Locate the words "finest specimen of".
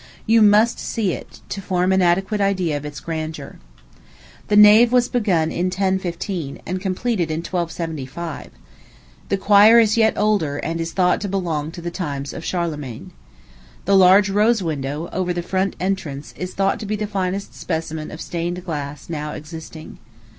17.05-18.19